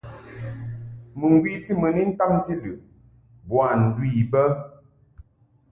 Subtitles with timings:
[1.17, 2.77] Muŋgwi ti mɨ ni ntamti lɨʼ
[3.47, 4.41] boa ndu I bə.